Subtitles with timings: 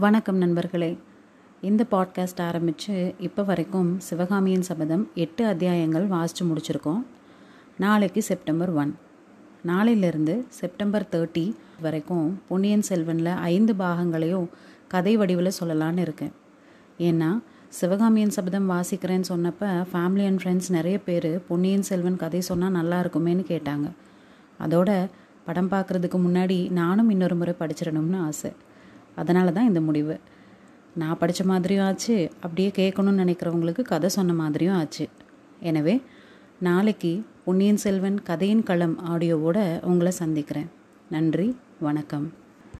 [0.00, 0.98] வணக்கம் நண்பர்களே.
[1.60, 7.02] இந்த பாட்காஸ்ட் ஆரம்பித்து இப்போ வரைக்கும் சிவகாமியின் சபதம் எட்டு அத்தியாயங்கள் வாசித்து முடிச்சிருக்கோம்.
[7.78, 8.96] நாளைக்கு செப்டம்பர் ஒன்.
[9.66, 14.48] நாளையிலிருந்து செப்டம்பர் தேர்ட்டி வரைக்கும் பொன்னியின் செல்வனில் ஐந்து பாகங்களையும்
[14.88, 16.32] கதை வடிவில் சொல்லலான்னு இருக்கேன்.
[16.98, 23.00] ஏன்னா சிவகாமியின் சபதம் வாசிக்கிறேன்னு சொன்னப்போ ஃபேமிலி அண்ட் ஃப்ரெண்ட்ஸ் நிறைய பேர் பொன்னியின் செல்வன் கதை சொன்னால் நல்லா
[23.00, 23.90] இருக்குமேன்னு கேட்டாங்க.
[24.60, 25.06] அதோட
[25.44, 28.52] படம் பார்க்குறதுக்கு முன்னாடி நானும் இன்னொரு முறை படிச்சிடணும்னு ஆசை.
[29.14, 30.20] அதனால தான் இந்த முடிவு.
[30.94, 35.08] நான் படித்த மாதிரியும் ஆச்சு அப்படியே கேட்கணும்னு நினைக்கிறவங்களுக்கு கதை சொன்ன மாதிரியும் ஆச்சு.
[35.60, 36.02] எனவே
[36.58, 40.70] நாளைக்கு பொன்னியின் செல்வன் கதையின் களம் ஆடியோவோட உங்களை சந்திக்கிறேன்.
[41.10, 42.32] நன்றி வணக்கம்.